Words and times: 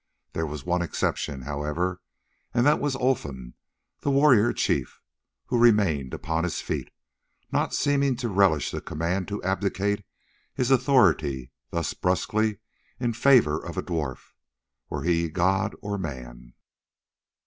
There 0.33 0.47
was 0.47 0.65
one 0.65 0.81
exception, 0.81 1.43
however, 1.43 2.01
and 2.55 2.65
that 2.65 2.79
was 2.79 2.95
Olfan, 2.95 3.53
the 3.99 4.09
warrior 4.09 4.51
chief, 4.51 4.99
who 5.45 5.59
remained 5.59 6.15
upon 6.15 6.43
his 6.43 6.59
feet, 6.59 6.89
not 7.51 7.75
seeming 7.75 8.15
to 8.15 8.27
relish 8.27 8.71
the 8.71 8.81
command 8.81 9.27
to 9.27 9.43
abdicate 9.43 10.03
his 10.55 10.71
authority 10.71 11.51
thus 11.69 11.93
brusquely 11.93 12.57
in 12.99 13.13
favour 13.13 13.63
of 13.63 13.77
a 13.77 13.83
dwarf, 13.83 14.33
were 14.89 15.03
he 15.03 15.29
god 15.29 15.75
or 15.83 15.99
man. 15.99 16.55